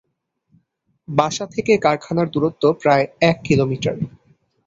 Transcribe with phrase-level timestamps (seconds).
[1.07, 3.95] বাসা থেকে কারখানার দূরত্ব প্রায় এক কিলোমিটার।